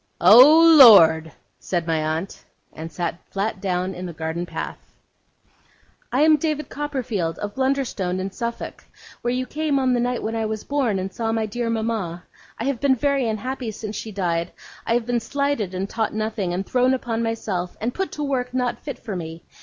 'Oh, 0.19 0.75
Lord!' 0.79 1.31
said 1.59 1.85
my 1.85 1.97
aunt. 2.01 2.43
And 2.73 2.91
sat 2.91 3.19
flat 3.29 3.61
down 3.61 3.93
in 3.93 4.07
the 4.07 4.13
garden 4.13 4.47
path. 4.47 4.79
'I 6.11 6.21
am 6.21 6.37
David 6.37 6.69
Copperfield, 6.69 7.37
of 7.37 7.53
Blunderstone, 7.53 8.19
in 8.19 8.31
Suffolk 8.31 8.83
where 9.21 9.31
you 9.31 9.45
came, 9.45 9.77
on 9.77 9.93
the 9.93 9.99
night 9.99 10.23
when 10.23 10.35
I 10.35 10.47
was 10.47 10.63
born, 10.63 10.97
and 10.97 11.13
saw 11.13 11.31
my 11.31 11.45
dear 11.45 11.69
mama. 11.69 12.23
I 12.57 12.63
have 12.63 12.79
been 12.79 12.95
very 12.95 13.29
unhappy 13.29 13.69
since 13.69 13.95
she 13.95 14.11
died. 14.11 14.51
I 14.87 14.95
have 14.95 15.05
been 15.05 15.19
slighted, 15.19 15.75
and 15.75 15.87
taught 15.87 16.15
nothing, 16.15 16.51
and 16.51 16.65
thrown 16.65 16.95
upon 16.95 17.21
myself, 17.21 17.77
and 17.79 17.93
put 17.93 18.11
to 18.13 18.23
work 18.23 18.55
not 18.55 18.79
fit 18.79 18.97
for 18.97 19.15
me. 19.15 19.43